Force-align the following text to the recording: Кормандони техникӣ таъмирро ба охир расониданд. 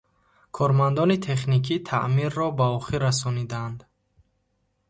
Кормандони 0.55 1.17
техникӣ 1.27 1.75
таъмирро 1.87 2.47
ба 2.57 2.65
охир 2.77 3.01
расониданд. 3.05 3.79